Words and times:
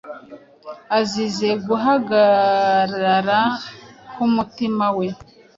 azize 0.99 1.49
guhagarara 1.67 3.39
k’umutima 4.13 4.85
we 4.97 5.07